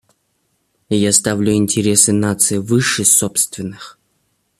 [0.89, 3.99] Я ставлю интересы нации выше собственных.